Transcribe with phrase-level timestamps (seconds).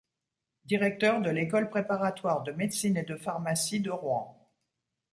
[0.65, 4.35] Directeur de l’École préparatoire de médecine et de pharmacie de Rouen.